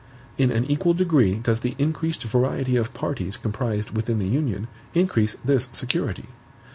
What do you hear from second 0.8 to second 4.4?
degree does the increased variety of parties comprised within the